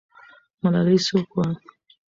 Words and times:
ملالۍ 0.61 0.97
څوک 1.07 1.27
وه؟ 1.35 1.47